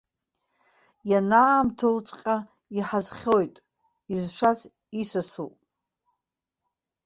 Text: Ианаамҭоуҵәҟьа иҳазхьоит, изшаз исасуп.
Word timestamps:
Ианаамҭоуҵәҟьа 1.11 2.37
иҳазхьоит, 2.77 3.55
изшаз 4.13 4.59
исасуп. 5.01 5.53